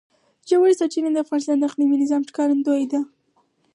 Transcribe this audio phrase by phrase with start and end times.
[0.49, 2.99] ژورې سرچینې د افغانستان د اقلیمي نظام ښکارندوی ده.